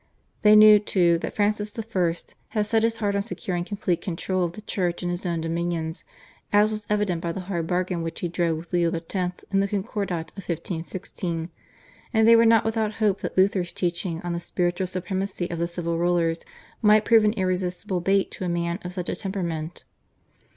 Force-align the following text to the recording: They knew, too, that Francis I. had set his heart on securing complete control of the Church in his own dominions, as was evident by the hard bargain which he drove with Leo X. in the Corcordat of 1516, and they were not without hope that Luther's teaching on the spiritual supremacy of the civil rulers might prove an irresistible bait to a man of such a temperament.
They 0.41 0.55
knew, 0.55 0.79
too, 0.79 1.19
that 1.19 1.35
Francis 1.35 1.77
I. 1.77 2.15
had 2.47 2.65
set 2.65 2.81
his 2.81 2.97
heart 2.97 3.13
on 3.15 3.21
securing 3.21 3.63
complete 3.63 4.01
control 4.01 4.43
of 4.43 4.53
the 4.53 4.61
Church 4.61 5.03
in 5.03 5.09
his 5.09 5.27
own 5.27 5.41
dominions, 5.41 6.05
as 6.51 6.71
was 6.71 6.87
evident 6.89 7.21
by 7.21 7.31
the 7.31 7.41
hard 7.41 7.67
bargain 7.67 8.01
which 8.01 8.21
he 8.21 8.27
drove 8.27 8.57
with 8.57 8.73
Leo 8.73 8.89
X. 8.91 9.45
in 9.51 9.59
the 9.59 9.67
Corcordat 9.67 10.31
of 10.31 10.37
1516, 10.49 11.51
and 12.15 12.27
they 12.27 12.35
were 12.35 12.47
not 12.47 12.65
without 12.65 12.93
hope 12.93 13.21
that 13.21 13.37
Luther's 13.37 13.71
teaching 13.73 14.19
on 14.23 14.33
the 14.33 14.39
spiritual 14.39 14.87
supremacy 14.87 15.47
of 15.51 15.59
the 15.59 15.67
civil 15.67 15.99
rulers 15.99 16.39
might 16.81 17.05
prove 17.05 17.23
an 17.23 17.33
irresistible 17.33 18.01
bait 18.01 18.31
to 18.31 18.43
a 18.43 18.49
man 18.49 18.79
of 18.83 18.93
such 18.95 19.07
a 19.09 19.15
temperament. 19.15 19.83